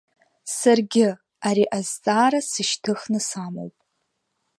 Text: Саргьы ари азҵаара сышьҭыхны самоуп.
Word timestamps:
Саргьы 0.57 1.07
ари 1.47 1.65
азҵаара 1.77 2.39
сышьҭыхны 2.51 3.19
самоуп. 3.27 3.75